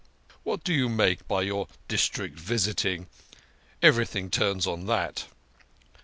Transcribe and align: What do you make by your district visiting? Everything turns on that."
What 0.41 0.63
do 0.63 0.73
you 0.73 0.89
make 0.89 1.27
by 1.27 1.43
your 1.43 1.67
district 1.87 2.39
visiting? 2.39 3.05
Everything 3.83 4.31
turns 4.31 4.65
on 4.65 4.87
that." 4.87 5.25